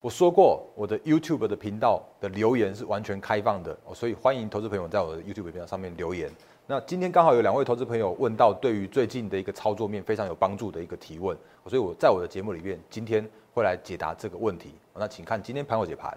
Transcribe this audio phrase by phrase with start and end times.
[0.00, 6.30] 我说过，我的 YouTube 的频道的留言是完全开放的，所以欢迎投资朋友在我的 YouTube 频道上面留言。
[6.68, 14.72] 那今天刚好有两位投资朋友问到对于最近的一个操作面非常有帮助的一个提问，所以我在我的节目里面今天会来解答这个问题。
[14.94, 16.16] 那请看今天盘后解盘。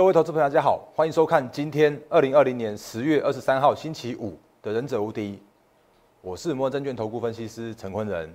[0.00, 5.32] 各位投资朋友，大家好，欢迎收看今天二零二零年十月二十三号星期五的《忍者无敌》，
[6.22, 8.34] 我是摩根证券投顾分析师陈坤仁。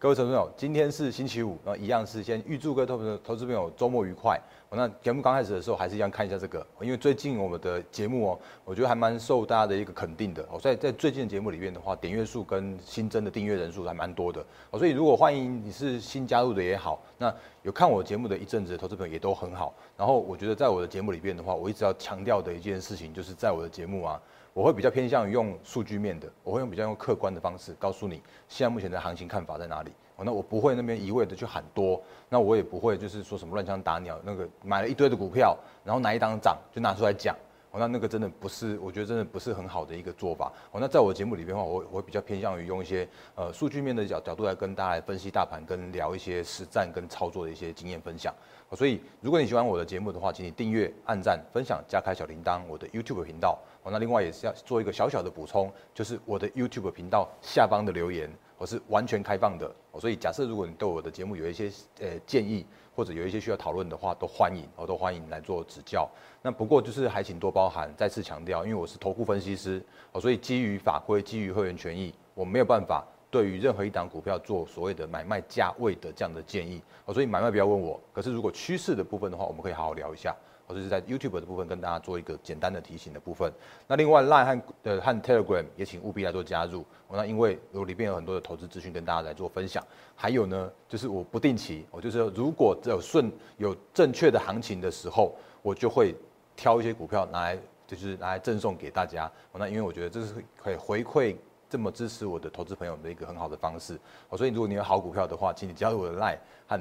[0.00, 4.40] 各位投资朋友，今天是星期五，那一样是先预祝各位投资投资朋友周末愉快。
[4.70, 10.46] 那节目刚开始的时候，还是一样看一下这个，因为最近我们的节目哦，我觉得还蛮受大家的一个肯定的。
[10.52, 14.40] 哦，在在最近的节目里面的话，点阅数跟新增的订阅人数还蛮多的。
[14.70, 17.34] 哦，所以如果欢迎你是新加入的也好，那
[17.64, 19.74] 有看我节目的一阵子的投资朋友也都很好。
[19.96, 24.22] 然后我觉得在我的节目里边的话，我一直要强调的一件事情，就是在我的节目啊，
[24.58, 29.92] 我会比较偏向于用数据面的，我会用比较用客观的方式告诉你现在目前的行情看法在哪里。
[30.16, 37.36] 哦那我不会那边一味的去喊多，那我也不会就是说什么乱枪打鸟，那个买了一堆的股票，然后哪一档涨就拿出来讲，
[37.78, 40.52] 那那个真的不是，我觉得真的不是很好的一个做法。
[40.70, 48.34] 哦，那在我节目里边的话，我我比较偏向于用一些呃数据面的角角度来跟大家来分析大盘，跟聊一些实战跟操作的一些经验分享。
[48.76, 53.58] 所以如果你喜欢我的节目的话，请你订阅、按赞、分享、加开小铃铛，我的 YouTube 频道。
[53.82, 58.30] 哦，那另外也是要做一个小小的补充，就是我的 YouTube 频道下方的留言。
[58.58, 62.66] 我是完全开放的，所以假设如果你对我的节目有一些呃建议，
[62.98, 66.10] 或者有一些需要讨论的话，都欢迎，我都欢迎来做指教。
[66.42, 69.80] 那不过就是还请多包涵，再次强调，因为我是投顾分析师，
[70.10, 78.00] 哦，所以基于法规，基于会员权益，我没有办法对于任何一档股票做所谓的买卖价位的这样的建议，哦，所以买卖不要问我。
[78.12, 80.34] 可是如果趋势的部分的话，我们可以好好聊一下。
[80.68, 83.50] 或者是在 YouTube 的部分跟大家做一个简单的提醒的部分。
[83.86, 86.84] 那另外 Line 和呃和 Telegram 也请务必来做加入。
[87.10, 89.82] 那因为我里边有很多的投资资讯跟大家来做分享。
[90.14, 96.14] 还有呢，就是我不定期，我就是如果有顺有正确的行情的时候，我就会
[96.54, 99.30] 挑一些股票拿来就是拿来赠送给大家。
[99.54, 101.34] 那因为我觉得这是可以回馈
[101.70, 103.98] 这么支持我的投资朋友的一个很好的方式。
[104.36, 106.76] 所以如果你有好股票的话，请你加入我的 Line 和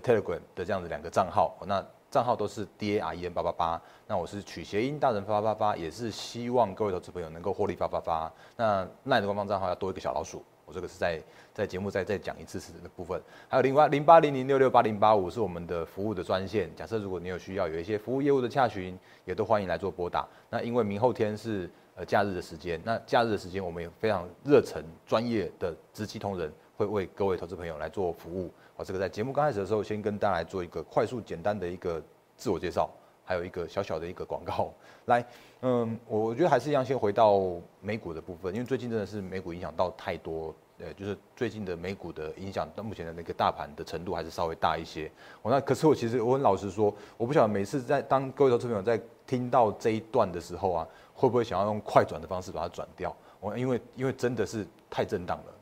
[0.00, 1.56] Telegram 的这样子两个账号。
[1.66, 8.32] 那账号都是 D A R E N 八八八，那我是取谐音大人八八八，也是希望各位投资朋友能够获利八八八。
[8.56, 11.20] 那奈的官方账号要多一个小老鼠，我这个是在
[11.52, 13.20] 在节目再再讲一次是的部分。
[13.48, 20.26] 还有另外零八零零六六八零八五是我们的服务的专线，假设如果你有需要有一些服务业务的洽询，也都欢迎来做拨打。
[20.48, 28.50] 那因为明后天是呃假日的时间，那假日的时间我们有非常热忱专业的直击同仁会为各位投资朋友来做服务。
[28.76, 32.02] 好，这个在节目刚开始的时候，先跟大家来做一个快速简单的一个
[32.36, 32.90] 自我介绍，
[33.24, 34.70] 还有一个小小的一个广告。
[35.06, 35.24] 来，
[35.62, 37.40] 嗯，我我觉得还是一样，先回到
[37.80, 45.10] 美股的部分，因为最近真的是美股影响到太多，呃，就是最近的美股的影响到目前的那个大盘的程度还是稍微大一些。
[45.40, 53.16] 我那可是我其实我很老实说，我不晓得每次在当各位投资朋友在听到这一段的时候啊，会不会想要用快转的方式把它转掉？
[53.40, 55.55] 我因为因为真的是太震荡了。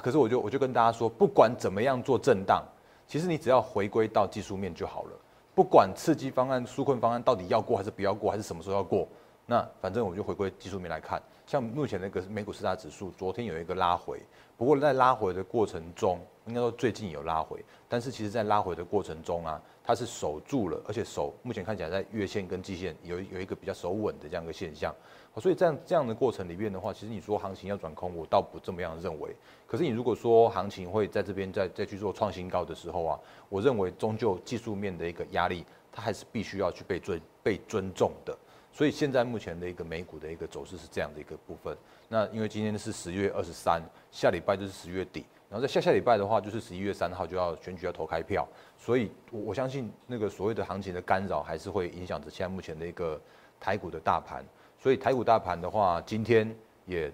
[0.00, 2.62] 可是我就我就跟大家说，不管怎么样做震荡，
[3.06, 5.12] 其实你只要回归到技术面就好了。
[5.54, 9.08] 不管刺激方案、纾困方案到底要过还是不要过，还是什么时候要过，
[9.44, 11.20] 那反正我就回归技术面来看。
[11.46, 14.20] 像目前那个美股四大指数，昨天有一个拉回，
[14.56, 24.94] 不过在拉回的过程中，应该说最近有拉回，但是其实在拉回的过程中啊，它是守住了，而且守目前看起来在月线跟季线有有一个比较守稳的这样一个现象。
[25.40, 29.34] 所以这样这样的过程里面的话，其实你说行情要转空，我倒不这么样认为。
[29.66, 38.36] 可是你如果说行情会在这边再再去做创新高的时候啊，我认为终究技术面的一个压力，它还是必须要去被尊被尊重的。
[38.72, 41.76] 所以现在目前的一个美股的一个走势是这样的一个部分。
[42.08, 53.20] 那因为今天是十月二十三，下礼拜就是十月底，然后在下下礼拜的话就是十一月三号就要选举要投开票，所以我我相信那个所谓的行情的干扰还是会影响着现在目前的一个
[53.58, 54.44] 台股的大盘。
[54.80, 56.54] 所以台股大盘的话，今天
[56.86, 57.12] 也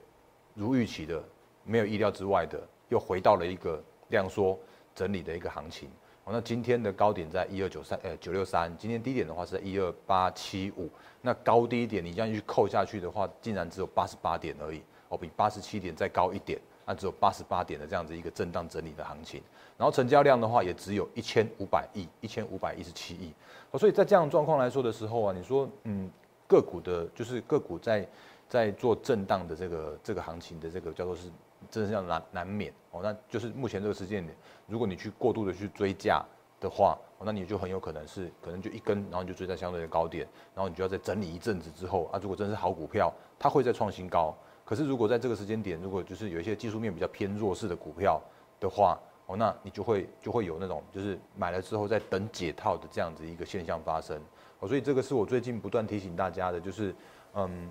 [0.55, 1.23] 如预期的，
[1.65, 4.59] 没有意料之外的，又回到了一个量缩
[4.95, 5.89] 整理的一个行情。
[6.27, 10.91] 那今天的高点在一二九三，呃九六三，今天低点的话是在一二八七五。
[11.23, 19.43] 那高低点你这样去扣下去的话，竟然只有八十八点而已，哦，比八十七点再高一点，那只有八十八点的这样子一个震荡整理的行情。
[19.77, 23.33] 然后成交量的话，也只有一千五百亿，一千五百一十七亿。
[23.71, 26.11] 哦，所以在这样状况来说的时候啊，你说，嗯。
[26.47, 28.09] 个股的，就是个股在
[28.49, 31.31] 在做震荡的这个这个行情的这个叫做是，
[31.71, 33.01] 真的是要难难免哦。
[33.03, 34.37] 那就是目前这个时间点，
[34.67, 36.25] 如果你去过度的去追价，
[36.61, 44.35] 的话，那你就很有可能是可能就一根，然后你就追在相对的高点，然后你就要再整理一阵子之后啊，如果真是好股票，它会再创新高。
[44.65, 48.19] 可是如果在这个时间点，如果就是有一些技术面比较偏弱势的股票
[48.59, 54.19] 的话，哦，那你就会就会有那种就是买了之后再等解套的这样子一个现象发生。
[54.67, 56.95] 所以这个是我最近不断提醒大家的，就是
[57.35, 57.71] 嗯，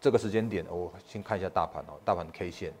[0.00, 2.72] 这个时间点，我先看一下大盘哦，大盘的 K 线。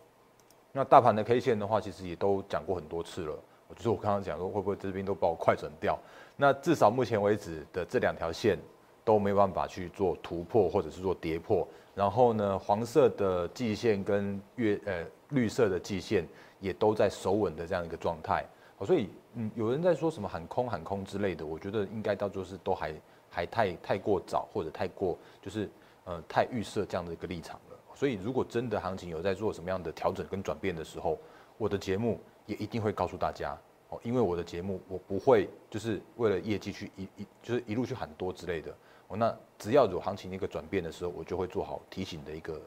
[0.72, 3.38] 那大盘的 K 线的话，其实也都讲过很多次了。
[3.74, 5.98] 就是我刚刚讲说，会不会这边都把我快转掉？
[6.36, 8.58] 那至少目前为止的这两条线
[9.04, 11.66] 都没有办法去做突破，或者是做跌破。
[11.94, 16.26] 然后呢，黄色的季线跟月呃绿色的季线
[16.60, 18.44] 也都在守稳的这样一个状态。
[18.84, 22.92] 所以嗯，有人在说什么喊空喊空之类的，我觉得应该到就是都还
[23.32, 25.68] 还太太过早，或者太过就是
[26.04, 27.76] 呃太预设这样的一个立场了。
[27.94, 31.18] 所以如果真的行情有在做什么样的调整跟转变的时候，
[31.58, 32.20] 我的节目。
[32.46, 33.56] 也一定会告诉大家
[33.88, 38.74] 哦，因为我的节目我不会就是为了业绩去一一就是一路去喊多之类的
[39.06, 39.16] 哦。
[39.16, 42.60] 那只要有行情一个转变的时候，我就会做好提醒的一个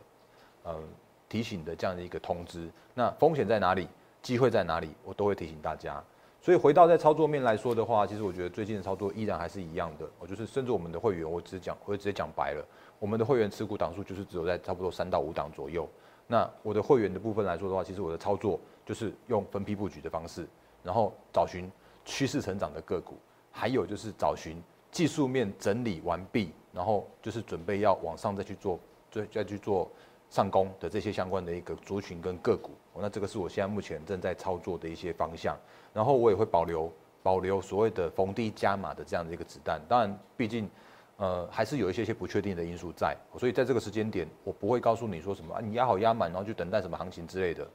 [0.63, 0.81] 嗯
[1.27, 2.71] 提醒的这样的一个通知。
[2.93, 3.89] 那风险在哪里，
[4.21, 6.01] 机会在哪里，我都会提醒大家。
[6.45, 10.07] 所以回到在操作面来说的话，其实我觉得最近的操作依然还是一样的。
[10.19, 12.63] 我就是甚至我们的会员，我只讲我直接讲白了，
[12.99, 15.89] 我们的会员持股档数就是只有在差不多三到五档左右。
[16.27, 20.45] 那我的会员的部分来说的话，其实我的操作就是用分批布局的方式，
[20.83, 21.67] 然后找寻
[22.05, 23.15] 趋势成长的个股，
[23.51, 29.89] 还有就是找寻技术面整理完毕，然后就是准备要往上再去做，再再去做
[30.29, 32.71] 上攻的这些相关的一个族群跟个股。
[32.97, 35.57] 那这个是我现在目前正在操作的一些方向，
[35.93, 36.91] 然后我也会保留
[37.21, 39.81] 保留所谓的逢低加码的这样的一个子弹。
[39.87, 40.69] 当然，毕竟。
[41.17, 47.65] 呃，还是有一些些不确定的因素在，所以在这个时间点，我不会告诉你说什么啊，你压好压满，然后去等待什么行情之类的。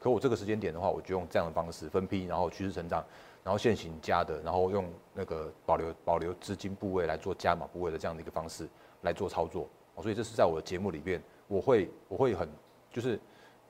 [0.00, 3.04] 可我这个时间点的话，我就用这样的方式分批，然后趋势成长，
[3.44, 4.84] 然后现行加的，然后用
[5.14, 8.68] 那个保留保留资金部位来做加码部位的这样的一个方式
[9.02, 9.68] 来做操作。
[10.02, 12.48] 所以这是在我的节目里边，我会我会很
[12.92, 13.18] 就是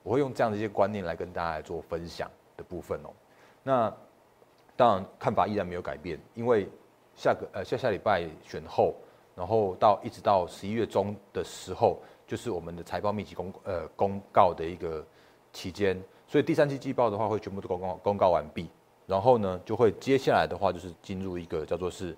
[0.03, 3.09] 我会用这样的一些观念来跟大家来做分享的部分哦。
[3.63, 3.91] 那
[4.77, 6.69] 当然看法依然没有改变，因为
[7.15, 8.93] 下个呃下下礼拜选后。
[9.35, 11.97] 然后到一直到十一月中的时候，
[12.27, 15.01] 就是我们的财报密集公呃公告的一个
[15.53, 15.97] 期间，
[16.27, 18.69] 所以第三季季报的话会全部都公告公告完毕，
[19.07, 22.13] 然后呢就会接下来的话就是进入一个叫做是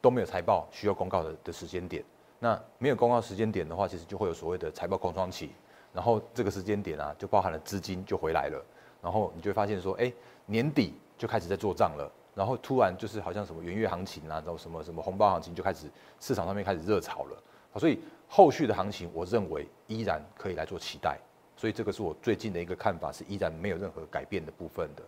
[0.00, 2.04] 都没有财报需要公告的的时间点。
[2.38, 5.50] 那没有公告时间点的话，其实就会有所谓的财报空窗期，
[5.92, 8.64] 然后这个时间点啊就包含了资金就回来了，
[9.02, 10.12] 然后你就会发现说，哎
[10.46, 12.10] 年底就开始在做账了。
[12.34, 15.90] 然后突然就是好像什么元月行情啊，然后什么什么红包行情就开始
[16.20, 17.42] 市场上面开始热炒了，
[17.74, 17.98] 所以
[18.28, 21.18] 后续的行情我认为依然可以来做期待，
[21.56, 25.02] 所以这个是我最近的一个看法，是依然没有任何改变的部分的。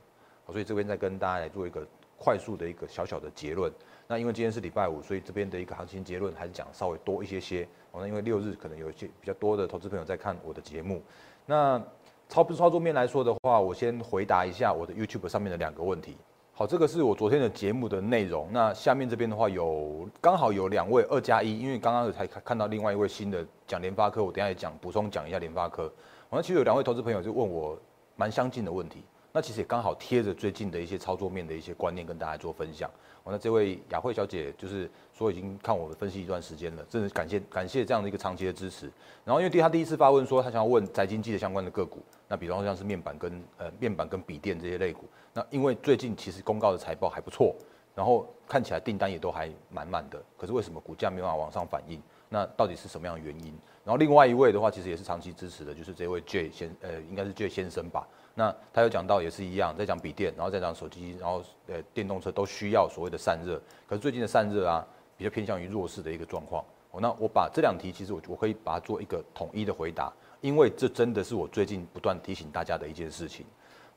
[0.51, 1.87] 所以这边再跟大家来做一个
[2.21, 3.73] 快速的一个小小的结论。
[4.07, 7.67] 那因为今天是礼拜五，所以这边的一个行情结论还是讲稍微多一些些。
[7.95, 11.03] 那因为六日可能有一些比较多的投资朋友在看我的节目。
[11.47, 11.83] 那
[12.29, 16.17] 操操作面来说的话，我先回答一下我的 YouTube 上面的两个问题。
[16.53, 18.49] 好，这个是我昨天的节目的内容。
[18.53, 25.91] 那下面这边的话有刚好有两位二加一，因为刚刚才看到另外一位新的讲联发科，我等下也讲补充讲一下联发科。
[26.31, 27.79] 那其实有两位投资朋友就问我
[28.15, 29.03] 蛮相近的问题，
[29.33, 32.91] 那其实也刚好贴着最近的一些操作面的一些观念跟大家做分享。
[33.25, 38.91] 那这位雅慧小姐就是说已经看我的分析一段时间了，真的感谢感谢这样的一个长期的支持。
[39.25, 45.05] 然后因为第她第一次发问说她想要问宅经济的相关的个股，那比方说像是面板跟呃面板跟笔电这些类股。
[45.33, 47.55] 那因为最近其实公告的财报还不错，
[47.95, 52.03] 然后看起来订单也都还满满的，可是为什么股价没办法往上反应？
[52.29, 53.55] 那到底是什么样的原因？
[53.85, 58.09] 然后另外一位的话，其实也是长期支持的，就是这位 J 先，呃，应该是 J 先生吧。
[58.41, 64.83] 那他有讲到也是一样，在讲笔电，然后再讲手机，然后呃电动车都需要所谓的散热，可是最近的散热啊，
[65.15, 66.65] 比较偏向于弱势的一个状况。
[66.91, 73.45] 哦，那我把这两题其实我我可以把它做一个统一的回答，因为这真的是我最近不断提醒大家的一件事情。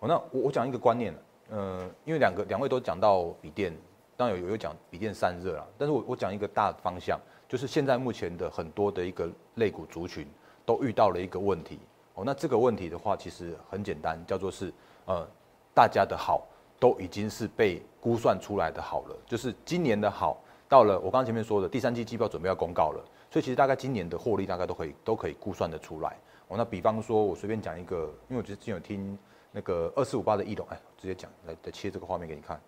[0.02, 1.16] 那我我讲一个观念，
[1.50, 3.74] 呃，因为两个两位都讲到笔电，
[4.18, 10.28] 当然有有讲笔电散热啊，但是我我讲一个大方向，就是现在目前的很多的一个类股族群
[10.66, 11.80] 都遇到了一个问题
[12.16, 14.74] 哦，那这个问题的话其实很简单，叫做是
[15.06, 15.28] 呃
[15.74, 16.46] 大家的好
[16.80, 26.18] 都已经是被估算出来的好了，就是今年的好到了我刚刚前面说的第三季季报准备要公告了，所以其实大概今年的获利大概都可以都可以估算的出来
[26.48, 29.18] 哦，那比方说我随便讲一个，因为我觉得之前有听。
[29.56, 32.60] 那个二四五八的异动，哎，直接讲来来切这个画面给你看。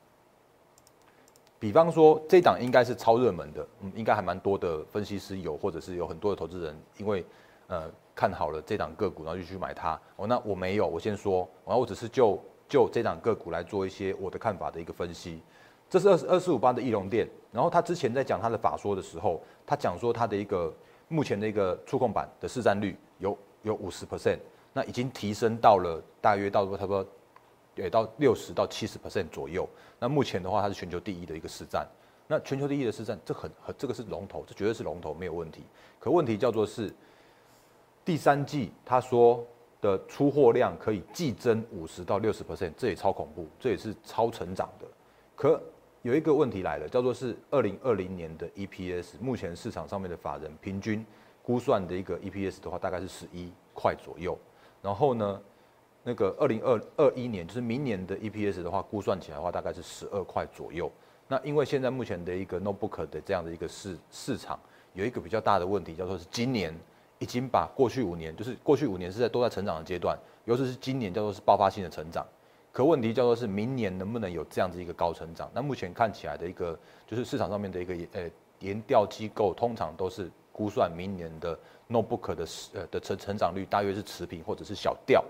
[1.57, 7.25] 比方说这档应该是超热门的，嗯，应该还蛮多的分析师有，或者是有很多的投资人，因为
[7.65, 9.99] 呃看好了这档个股，然后就去买它。
[10.15, 15.41] 哦，那我没有，我先说，然后我只是就就这档个股来做一些我的看法的一个分析。
[15.89, 20.73] 这是二二四五八的翼龙店，然后他之前在讲他的法说的时候，他讲说他的一个
[21.07, 24.39] 目前的一个触控板的市占率有有五十 percent，
[24.73, 27.05] 那已经提升到了大约到差不多
[27.75, 29.67] 也到六十到七十 percent 左右。
[29.99, 31.87] 那目前的话，它是全球第一的一个市占。
[32.27, 35.63] 那全球第一的市占，这很很这个是龙头，这绝对是龙头，没有问题。
[35.99, 36.91] 可问题叫做是
[38.05, 39.43] 第三季他说
[39.81, 44.85] 的出货量可以季增五十到六十 percent，这也超恐怖，这也是超成长的。
[45.35, 45.61] 可
[46.03, 51.03] 有一个问题来了，叫做是二零二零年的 EPS，目前市场上面的法人平均
[51.41, 54.37] 估算的一个 EPS 的话，大概是十一块左右。
[54.83, 55.41] 然后呢，
[56.03, 60.91] 那个二零二二一年，就是明年的 EPS 的话，估算起来的话，大概是十二块左右。
[61.27, 64.59] 那因为现在目前的一个 notebook 的这样的一个市市场，
[64.93, 66.71] 有一个比较大的问题，叫做是今年
[67.19, 72.25] 已经把过去五年，就是过去五年是在都在成长的阶段，尤其是今年叫做是爆发性的成长。
[72.71, 75.49] 可问题叫做是明年能不能有这样子一个高成长？
[75.53, 78.29] 那目前看起来的一个就是市场上面的一个呃
[78.59, 81.57] 研调机构，通常都是估算明年的
[81.89, 85.23] notebook 的呃的成成长率大约是持平或者是小掉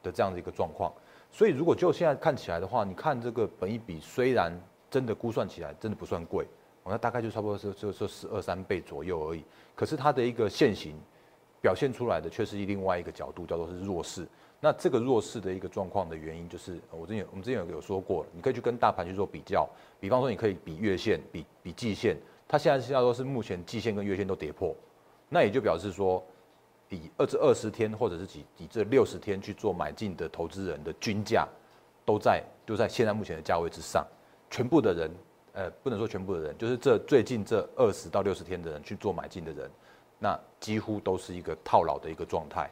[0.00, 0.92] 的这样的一个状况。
[1.32, 4.52] 所以如果就现在看起来的话，你看这个本一比虽然
[4.88, 6.46] 真的估算起来真的不算贵，
[6.84, 9.42] 那大概就差不多是就就十二三倍左右而已。
[9.74, 10.94] 可是它的一个现形
[11.62, 14.26] 表现出来的却是另外一个角度，叫做是弱势。
[14.60, 22.16] 那这个弱势的一个状况的原因，就是我之前我们之前有有说过，你可以去跟大盘去做比较，比方说你可以比月线，比比季线，
[22.46, 24.74] 它现在是要说是目前季线跟月线都跌破，
[25.28, 26.22] 那也就表示说，
[26.90, 31.48] 以二至二十天或者是几以这六十天去做买进的投资人的均价，
[32.04, 34.06] 都在都在现在目前的价位之上，
[34.50, 35.10] 全部的人，
[35.54, 39.70] 呃，不能说全部的人，就是这最近这二十到六十天的人去做买进的人，
[40.22, 42.70] 那几乎都是一个套牢的一个状态。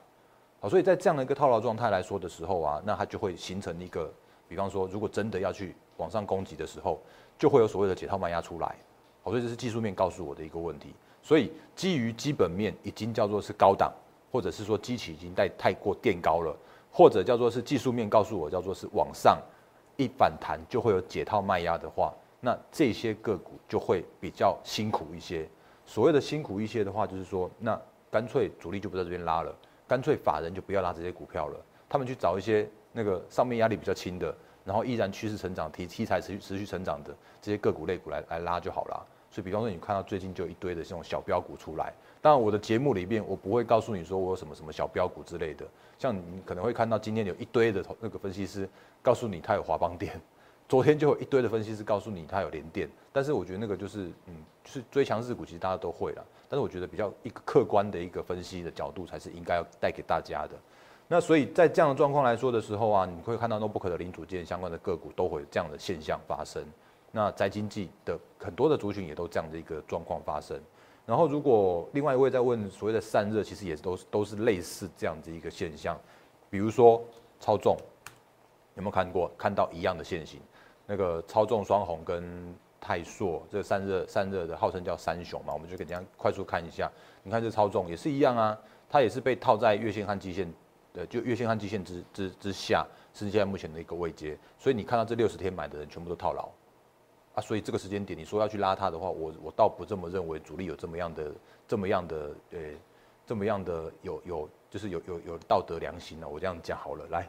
[0.60, 4.08] 好，所以在这样的一个套牢状态来说的时候啊，那它就会形成一个，
[4.46, 7.02] 比方说，如果真的要去往上攻击的时候，
[7.36, 8.76] 就会有所谓的解套卖压出来。
[9.24, 10.94] 好，所以这是技术面告诉我的一个问题。
[11.22, 13.92] 所以基于基本面已经叫做是高档，
[14.30, 16.56] 或者是说机器已经带太过垫高了，
[16.92, 19.36] 或者叫做是技术面告诉我叫做是往上
[19.96, 25.48] 一反弹就会有解套卖压的话，那这些个股就会比较辛苦一些。
[25.90, 27.76] 所谓的辛苦一些的话，就是说，那
[28.12, 29.52] 干脆主力就不在这边拉了。
[29.88, 34.32] 干脆法人就不要拉这些股票了，他们去找一些那个上面压力比较轻的，
[34.64, 39.04] 然后依然趋势成长、题题材持续持续成长的这些个股类股来来拉就好了。
[39.32, 41.92] 所以，比方说你看到最近就一堆的这种小标股出来，
[42.22, 45.66] 当然我的节目里面我不会告诉你说我有什么什么小标股之类的，
[45.98, 48.68] 像你可能会看到今天有一堆的那个分析师
[49.02, 50.20] 告诉你他有华邦电，
[50.70, 56.24] 昨天就有一堆的分析师告诉你它有连电，但是我觉得那个就是嗯，就是追强势股，其实大家都会了。
[56.48, 60.50] 但是我觉得比较一个客观的一个分析的角度才是应该要带给大家的。
[61.08, 66.64] 那所以在这样的状况来说的时候啊，你会看到 notebook 的零组件相关的个股都会有这样的现象发生。
[67.10, 70.56] 那宅经济的很多的族群也都这样的一个状况发生。
[71.04, 75.98] 然后如果另外一位在问所谓的散热，其实也都是都是类似这样子一个现象。
[76.48, 77.02] 比如说
[77.40, 77.76] 超重，
[78.76, 80.40] 有没有看过看到一样的现形？
[80.90, 82.52] 那个超重双红跟。
[82.82, 86.90] 泰硕这散热散热的号称叫三雄嘛，我们就给大家快速看一下。
[87.22, 90.50] 你看这超重也是一样啊，它也是被套在月线和季线
[90.94, 94.34] 的，就月线和季线之之之下，是现在目前的一个位阶。
[94.58, 96.48] 所以你看到这六十天买的人全部都套牢
[97.34, 101.30] 啊，所以这个时间点你说要去拉它的话，我我倒不这么认为，主力有这么样的
[101.68, 102.58] 这么样的呃
[103.26, 106.26] 这么样的有有就是有有有道德良心了。
[106.26, 107.28] 我这样讲好了，来，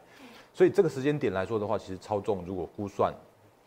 [0.53, 3.13] 所以这个时间点来说的话，其实超重如果估算。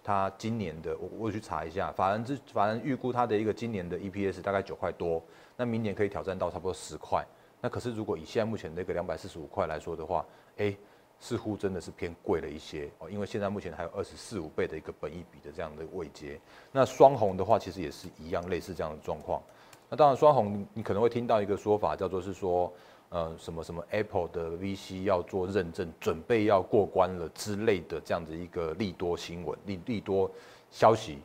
[0.04, 5.20] 它今年的我我去查一下，法人之法人预估它的一个今年的 EPS 大概九块多，
[5.56, 7.26] 那明年可以挑战到差不多十块。
[7.62, 10.22] 那可是如果以现在目前那个两百四十五块来说的话，
[10.58, 10.76] 哎，
[11.18, 16.38] 似乎真的是偏贵了一些哦，因为现在目前还有二十四五倍的一个本益比的这样的位阶。
[16.70, 19.42] 那双红的话，其实也是一样类似这样的状况。
[19.88, 22.70] 那当然双红你可能会听到一个说法，叫做是说。
[23.10, 30.28] 呃，什么什么 Apple 的 VC 要做认证，准备要过关了之类的这样子一个利多新闻、利利多
[30.68, 31.18] 消息，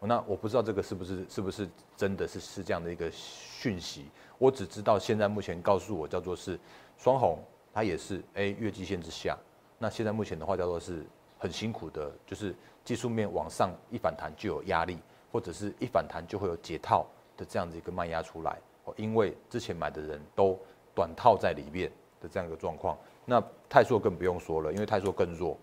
[0.00, 4.06] 那我不知道这个是不是是不是真的是是这样的一个讯息。
[4.38, 6.58] 我只知道现在目前告诉我叫做是
[6.98, 7.38] 双红，
[7.72, 9.38] 它也是 A 月季线之下。
[9.78, 11.06] 那现在目前的话叫做是
[11.38, 12.52] 很辛苦的，就是
[12.84, 14.98] 技术面往上一反弹就有压力，
[15.30, 18.58] 或者是一反弹就会有解套的这样子一个卖压出来。
[18.96, 20.58] 因为之前买的人都。
[20.96, 25.56] 短套在里面的这样一个状况，那泰硕更不用说了，因为泰硕更弱，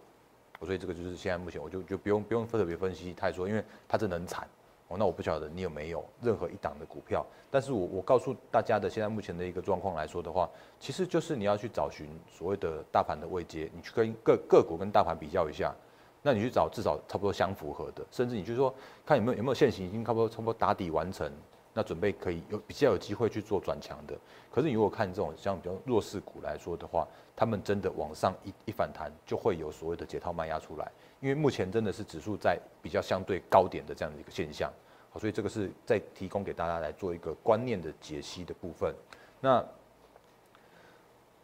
[0.61, 4.47] 所以这个就是现在目前我就就不用不用特别分析泰硕，因为它真的很惨
[4.89, 4.95] 哦。
[4.97, 10.47] 那我不晓得你有没有任何一档的股票，但是我我告诉大家的现在目前的一个状况来说的话，
[10.79, 15.73] 其实就是你要去找寻所谓的大盘的位阶，你去跟各个股跟大盘比较一下，
[16.21, 18.73] 那你去找至少差不多相符合的，甚至你就说
[19.05, 21.31] 看有没有有没有现行已经差不多差不多打底完成，
[21.73, 24.15] 那准备可以有比较有机会去做转强的。
[24.51, 34.71] 可是你如果看这种像比较弱势股来说的话，他们真的往上一一反弹，就会有所谓的解套卖压出来，因为目前真的是指数在比较相对高点的这样的一个现象，
[35.09, 38.93] 好，所以这个是在提供给大家来做一个观念的解析的部分。
[39.41, 39.65] 那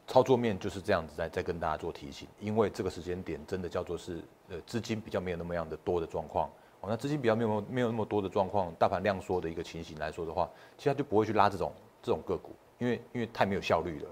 [0.06, 6.50] 操作面就是这样子，在在跟大家做提醒，因为这个时间点真的叫做是呃资金比较没有那么样的多的状况，
[6.82, 14.10] 哦，那资金比较没有没有那么多的状况，大盘量缩的一个情形来说的话，其实它就不会去拉这种这种个股，因为因为太没有效率了。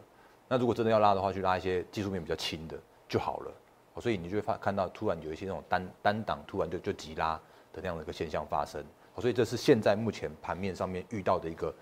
[0.48, 3.52] 那如果真的要拉的话，去拉一些技术面比较轻的就好了。
[4.00, 7.34] 所以你就会发看到突然有一些那种单单档突然就就急拉
[7.74, 8.84] 的那样的一个现象发生。
[9.18, 11.74] 所以这是现在目前盘面上面遇到的一个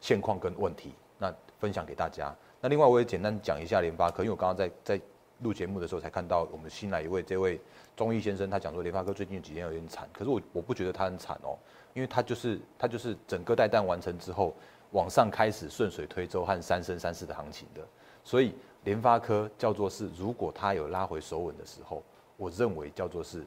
[0.00, 0.94] 现况跟问题。
[1.18, 2.34] 那分享给大家。
[2.60, 5.00] 那另外我也简单讲一下联发科，因为我刚刚在在
[5.42, 7.60] 录节目的时候才看到我们新来一位这位
[7.96, 10.08] 中医先生，他讲说联发科最近几天有点惨。
[10.12, 11.56] 可是我我不觉得他很惨哦，
[11.94, 14.54] 因为他就是他就是整个带弹完成之后。
[14.92, 17.80] 往上开始顺水推舟和三升三四的行情的，
[18.22, 22.02] 所以联发科叫做是，如果它有拉回手稳的时候，
[22.36, 23.42] 我认为叫做是，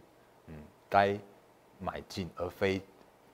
[0.47, 0.55] 嗯，
[0.89, 1.15] 该
[1.77, 2.81] 买进，而非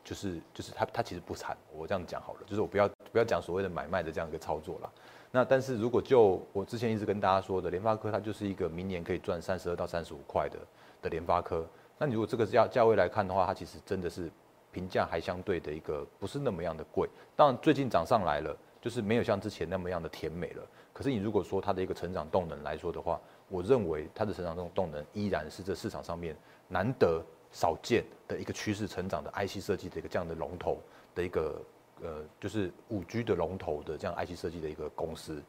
[0.04, 4.92] 就是就是它它其实不惨，我这样讲好了，就是我不要不要讲所谓的买卖的这样一个操作了。
[5.32, 10.60] 那但是如果就我之前一直跟大家说的，联发科它就是一个明年可以赚三十二到三十五块的
[11.02, 11.66] 的联发科，
[11.98, 14.32] 那你如果这个价价位来看的话，它其实真的是。
[14.74, 17.06] 评价还相对的一个不是那么样的贵，
[17.36, 20.64] 当然最近涨上来了，就是没有像之前那么样的甜美了。
[20.94, 26.34] 可是你如果说它的一个成长动能来说的话，我认为它的成长动动能依然是这市场上面
[26.70, 30.78] 难得少见的一个趋势成长的 IC 设计的一个这样的龙头
[31.14, 31.62] 的一个
[32.02, 35.44] 呃，就是五 G 的龙头的这样 IC 设计的一个公司。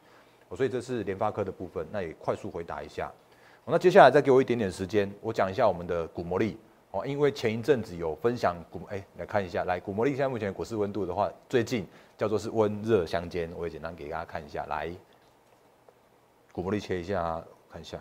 [0.56, 3.12] 所以这是联发科的部分，那也快速回答一下。
[3.64, 6.58] 那接下来再给我一点点时间，我讲一下我们的股魔力。
[6.90, 11.86] 哦，因为前一阵子有分享股，哎，来看一下，来股魔力现在目前股市温度的话，最近
[12.18, 14.90] 叫做是温热相间，我也简单给大家看一下，来，
[16.52, 17.98] 股魔力切一下，看一下。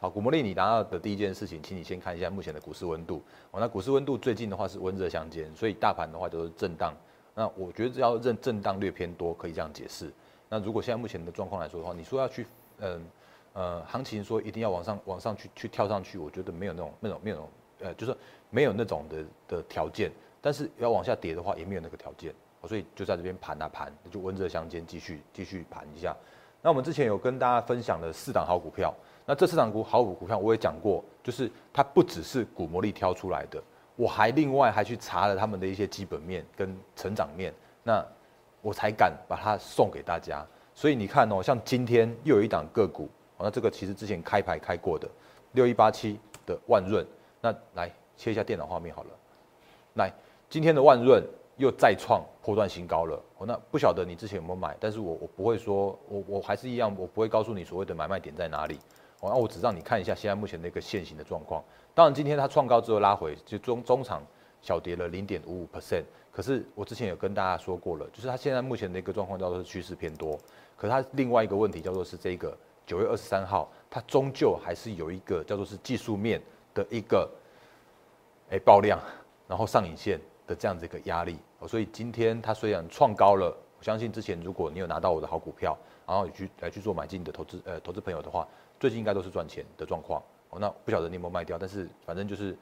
[0.00, 3.22] 好，股魔力你拿到的第一件事情，请你先看一下目前的股市温度。
[3.52, 6.92] 哦，那股市温度最近的话是温热相间，所以大盘的话就是震荡。
[7.32, 10.12] 那我觉得只要认震荡略偏多，可以这样解释。
[10.48, 12.44] 那如果现在目前的状况来说的话，你说要去，
[12.80, 13.00] 嗯。
[13.52, 17.48] 呃行情说一定要往上往上去去跳上去，我觉得没有那种那种那种
[17.80, 18.16] 呃，就是
[18.50, 19.24] 没有那种的
[19.56, 20.10] 的条件。
[20.40, 22.32] 但是要往下跌的话，也没有那个条件，
[22.64, 26.16] 所以就在这边盘啊盘，就温热相间，继续继续盘一下。
[26.62, 28.94] 那我们之前有跟大家分享的四档好股票，
[29.26, 33.60] 那这四档股好股股票我也讲过，就是它不只是股魔力挑出来的，
[33.96, 38.04] 我还另外还去查了他们的一些基本面跟成长面，那
[38.62, 40.46] 我才敢把它送给大家。
[40.72, 43.08] 所以你看哦，像今天又有一档个股。
[43.40, 45.08] 那这个其实之前开牌开过的
[45.52, 47.06] 六一八七的万润，
[47.40, 49.10] 那来切一下电脑画面好了。
[49.94, 50.12] 来，
[50.50, 51.22] 今天的万润
[51.56, 53.22] 又再创破断新高了。
[53.38, 54.76] 哦，那不晓得你之前有没有买？
[54.80, 58.78] 但是我我不会说，我我还是一样，我不会告诉你所谓的买卖点在哪里。
[59.20, 61.62] 哦，那我只让你看一下现在目前的一个现行的状况。
[61.94, 64.22] 当然，今天它创高之后拉回，就中中场
[64.60, 66.04] 小跌了零点五五 percent。
[66.30, 70.38] 可是我之前有跟大家说过了，就是它现在目前的一个状况叫做趋势偏多。
[70.76, 72.56] 可是它另外一个问题叫做是这个。
[72.88, 76.40] 九月二十三号，它终究还是有一个叫做是技术面
[76.72, 77.30] 的一个，
[78.50, 78.98] 哎爆量，
[79.46, 81.38] 然后上影线的这样子一个压力。
[81.66, 88.48] 所以今天它虽然创高了，我相信之前如果你有拿到我的好股票，然后去来去做买进的投资呃投资朋友的话，
[88.80, 90.22] 最近应该都是赚钱的状况。
[90.48, 92.56] 哦，那不晓得你有没有卖掉，但是反正就是，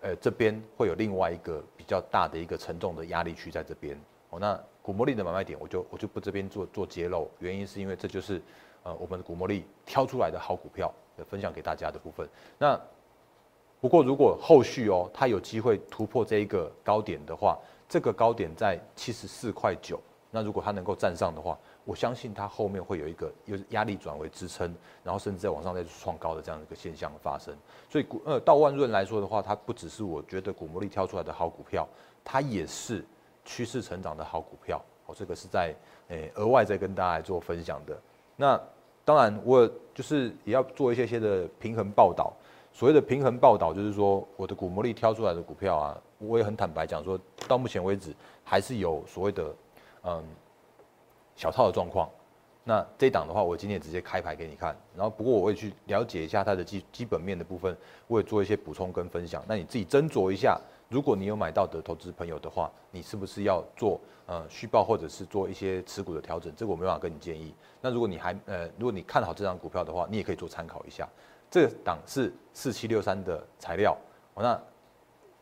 [0.00, 3.96] 呃这边会有另外一个比较大的一个沉重的压力区在这边。
[4.30, 8.42] 哦，那股魔力的买卖点我就我就不这边做做揭露，原因是因为这就是。
[8.86, 10.92] 呃，我们的股魔力挑出来的好股票，
[11.28, 12.28] 分享给大家的部分。
[12.56, 12.80] 那
[13.80, 20.00] 不过如果后续哦，它有机会突破这一个高点的话，这个高点在七十四块九。
[20.30, 24.72] 那如果它能够站上的话，我相信它后面会有一个有压力转为支撑，
[25.02, 27.52] 然后甚至在往上再创高的这样一个现象发生。
[27.90, 31.88] 所以股呃到万润来说的话，它不只是我觉得股魔力挑出来的好股票，
[32.22, 33.04] 它也是
[33.44, 34.80] 趋势成长的好股票。
[35.06, 35.74] 哦，这个是在
[36.08, 37.98] 诶额外再跟大家做分享的。
[38.36, 38.60] 那
[39.06, 42.32] 当然，我就是也要做一些些的平衡报道。
[42.72, 47.16] 所谓的平衡报道，就是说我的股魔力挑出来的股票啊，我也很坦白讲，说
[47.46, 49.54] 到目前为止还是有所谓的
[50.02, 50.24] 嗯
[51.36, 52.10] 小套的状况。
[52.64, 54.76] 那这档的话，我今天也直接开牌给你看。
[54.96, 57.76] 然后不过我会去了解一下它的基基本面的部分，
[58.08, 59.40] 我也做一些补充跟分享。
[59.46, 60.60] 那你自己斟酌一下。
[60.88, 66.52] 如果你有买到的投资朋友的话，你是不是要做呃续报或者是做一些持股的调整？
[66.56, 67.52] 这个我没办法跟你建议。
[67.80, 71.08] 那如果你还呃，如果你看好这张股票的话，你也可以做参考一下。
[71.50, 73.96] 这档是四七六三的材料，
[74.34, 74.62] 哦，那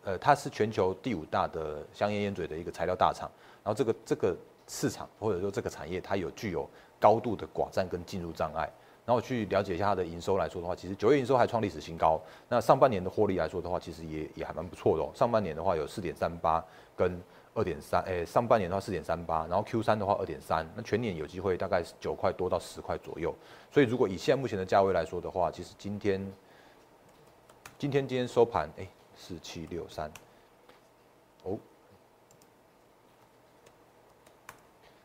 [0.05, 3.31] 呃它是全球第五大的香烟烟嘴的一个材料大厂，
[3.63, 8.71] 然后这个这个市场或者说这个产业它有具有高度的寡占跟进入障碍。
[9.07, 12.19] 然后去了解一下它的营收来说的话，其实九月营收还创历史新高。
[12.49, 15.11] 那上半年的获利来说的话，其实也也还蛮不错的哦。
[15.15, 16.65] 上半年的话有四点三八
[16.97, 17.21] 跟
[17.53, 23.35] 二点三，诶，上半年的话四点三八，然后 Q 三的话二点三，那全年有机会大概九块多到十块左右。
[23.71, 26.33] 所以如果以现在目前的价位来说的话，其实今天
[27.79, 30.11] 今天今天收盘，哎，四七六三，
[31.43, 31.59] 哦，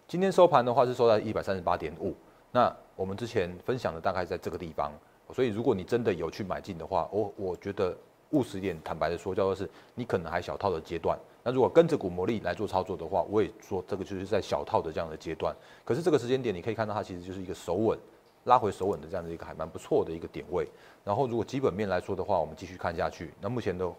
[0.07, 2.15] 今天收盘的话是收在一百三十八点五。
[2.51, 4.91] 那我们之前分享的大概在这个地方，
[5.33, 7.95] 所以如果你真的有去买进的话，我我觉得
[8.31, 11.17] 务实一点，坦白的说，叫做是你可能还小套的阶段。
[11.43, 15.55] 那如果跟着股魔力来做操作的话，我也说这个就是在小套的这样的阶段。
[15.85, 17.97] 可是这个时间点，你可以看到它其实就是一个手稳、
[18.43, 20.67] 拉回手稳的这样的一个还蛮不错的一个点位。
[21.03, 23.89] 然后如果基本面来说的话，我们继续看下去，那目前的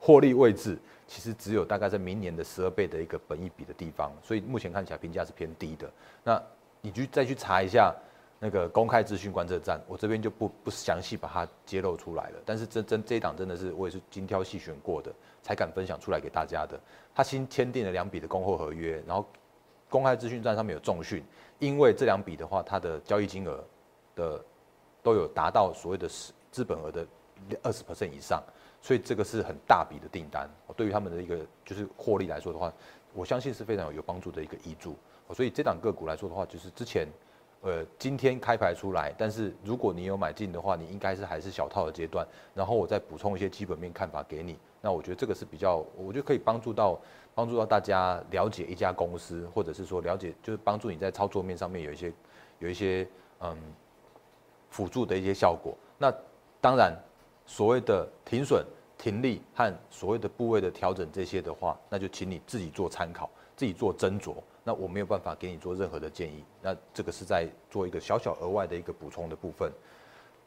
[0.00, 5.90] 获利位置其实只有大概在明年的十二倍的一个本益比的地方，所以目前看起来评价是偏低的。
[6.24, 6.42] 那
[6.80, 7.94] 你去再去查一下
[8.38, 12.38] 那个公开资讯观测站，我这边就不不详细把它揭露出来了。
[12.46, 15.12] 但是这这这一档真的是我也是精挑细选过的，
[15.42, 16.78] 才敢分享出来给大家的。
[17.14, 19.26] 他新签订了两笔的供货合约，然后
[19.88, 21.24] 公开资讯站上面有重讯，
[21.58, 23.64] 因为这两笔的话，它的交易金额
[24.14, 24.44] 的
[25.02, 27.06] 都有达到所谓的资资本额的
[27.62, 28.42] 二十 percent 以上，
[28.80, 30.48] 所以这个是很大笔的订单。
[30.76, 32.72] 对于他们的一个就是获利来说的话，
[33.12, 34.96] 我相信是非常有有帮助的一个依注。
[35.34, 37.06] 所以这档个股来说的话，就是之前，
[37.60, 42.26] 呃，今天开牌出来，但是如果你有买进的话，你应该是还是小套的阶段。
[42.54, 44.58] 然后我再补充一些基本面看法给你。
[44.80, 46.98] 那我觉得这个是比较，我觉得可以帮助到
[47.34, 52.12] 帮助到大家了解一家公司，或者是说了解，就是帮助你在操作面上面有一些
[52.60, 53.06] 有一些
[53.40, 53.56] 嗯
[54.70, 55.76] 辅助的一些效果。
[55.98, 56.14] 那
[56.60, 56.96] 当然，
[57.44, 58.64] 所谓的停损、
[58.98, 63.30] 停利和所谓的部位的调整这些的话，那就请你自己做参考。
[63.56, 66.44] 自己做斟酌，那我没有办法给你做任何的建议。
[66.62, 69.68] 那这个是在做一个小小额外的一个补充的部分。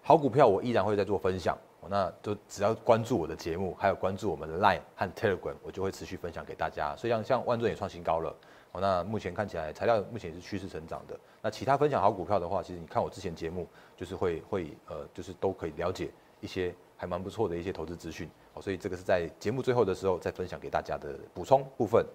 [0.01, 1.57] 好股票我依然会在做分享，
[1.89, 6.95] 那就只要关注我的节目，还有关注我们的 Line 和 Telegram，我就会持续分享给大家。
[6.95, 8.33] 所以像像万润也创新高了，
[8.71, 11.19] 那目前看起来材料目前也是趋势成长的。
[11.41, 16.09] 那其他分享好股票的话，其实你看我之前节目，就是会会呃，就是都可以了解
[16.39, 18.29] 一些还蛮不错的一些投资资讯。
[18.53, 22.05] 好所以这个是在节目最后的时候再分享给大家的补充部分。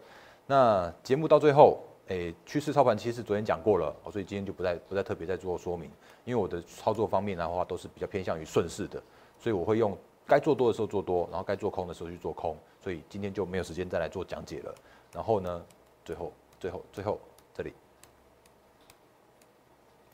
[0.46, 5.90] 那节目到最后，诶，趋势操盘其实昨天讲过了，所以今天就不再不再特别再做说明，
[6.24, 9.02] 因为我的操作方面的话都是比较偏向于顺势的，
[9.40, 14.72] 所以我会用该做多的时候做多，然后该做空的时候去做空，所以今天就没有时间再来做讲解了。
[15.12, 15.66] 然后呢，
[16.04, 17.18] 最后最后最后
[17.52, 17.72] 这里，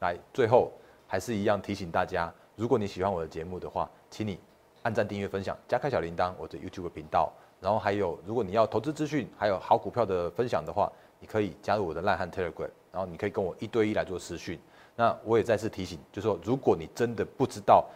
[0.00, 0.72] 来最后
[1.06, 4.38] 还是一样提醒大家，如果你喜欢我的节目的话，请你
[4.82, 7.32] 按赞、订阅、分享、加开小铃铛，我的 YouTube 频道。
[7.60, 10.90] 然后还有，如果你要投资资讯，还有好股票的分享的话，
[11.20, 14.58] 你可以加入我的烂汉 Telegram，然后你可以跟我一对一来做私讯。
[14.96, 17.86] 那我也再次提醒，就是说，如果你真的不知道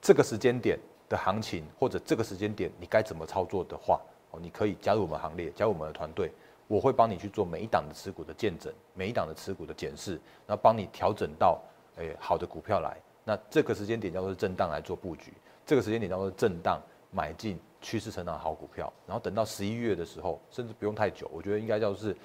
[0.00, 0.78] 这个时间点
[1.08, 6.32] 的行情，或者这个时间点你该怎么操作的话，哦，你可以加入我们行列，加入我们的团队，
[6.68, 10.12] 我会帮你去做每一档的持股的见证，每一档的持股的检视，
[10.46, 11.60] 然后帮你调整到
[11.96, 12.96] 诶好的股票来。
[13.24, 15.32] 那这个时间点叫做震荡来做布局，
[15.66, 17.58] 这个时间点叫做震荡买进。
[17.82, 22.16] 趋势成长好股票，然后等到十一月的时候，甚至不用太久，我觉得应该叫是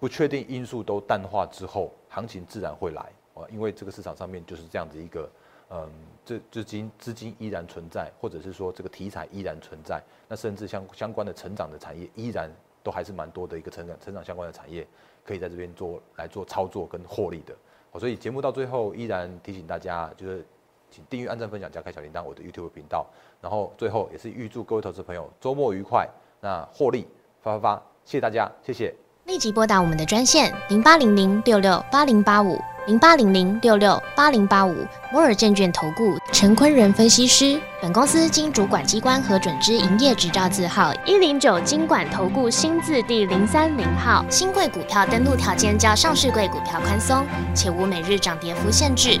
[0.00, 3.46] 不确定因素都淡化之后，行情自然会来哦。
[3.52, 5.30] 因为这个市场上面就是这样子一个，
[5.70, 5.88] 嗯，
[6.24, 12.50] 这资金资金依然存在，或者是说这个题材依然存在，那甚至相相关的成长的产业依然
[12.82, 14.84] 都还是蛮多的一个成长成长相关的产业，
[15.22, 17.54] 可以在这边做来做操作跟获利的。
[18.00, 20.44] 所以节目到最后依然提醒大家，就是。
[20.92, 23.06] 请订阅、按赞、分享、加开小铃铛，我的 YouTube 频道。
[23.40, 26.06] 然后最后也是预祝各位投资朋友周末愉快，
[26.40, 27.08] 那获利
[27.40, 27.82] 发发发！
[28.04, 28.94] 谢谢大家，谢谢。
[29.24, 34.74] 立即拨打我们的专线零八零零六六八零八五零八零零六六八零八五
[35.12, 37.60] 摩尔证券投顾陈坤仁分析师。
[37.80, 44.24] 本公司经主管机关核准之营业执照字号一零九金管投顾新字第零三零号。
[44.28, 47.24] 新贵股票登录条件较上市贵股票宽松，
[47.54, 49.20] 且无每日涨跌幅限制。